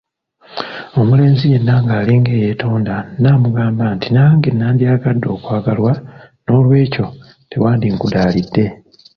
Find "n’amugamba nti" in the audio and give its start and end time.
3.21-4.07